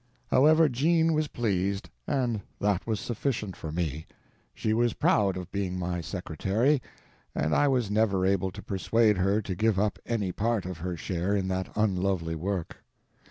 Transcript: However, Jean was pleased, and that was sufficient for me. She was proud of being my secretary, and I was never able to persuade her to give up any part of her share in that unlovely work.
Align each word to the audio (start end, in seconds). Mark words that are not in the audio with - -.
However, 0.31 0.67
Jean 0.67 1.13
was 1.13 1.27
pleased, 1.27 1.87
and 2.07 2.41
that 2.59 2.87
was 2.87 2.99
sufficient 2.99 3.55
for 3.55 3.71
me. 3.71 4.07
She 4.55 4.73
was 4.73 4.95
proud 4.95 5.37
of 5.37 5.51
being 5.51 5.77
my 5.77 6.01
secretary, 6.01 6.81
and 7.35 7.53
I 7.53 7.67
was 7.67 7.91
never 7.91 8.25
able 8.25 8.49
to 8.49 8.63
persuade 8.63 9.17
her 9.19 9.43
to 9.43 9.53
give 9.53 9.77
up 9.77 9.99
any 10.07 10.31
part 10.31 10.65
of 10.65 10.79
her 10.79 10.97
share 10.97 11.35
in 11.35 11.49
that 11.49 11.71
unlovely 11.75 12.33
work. 12.33 12.77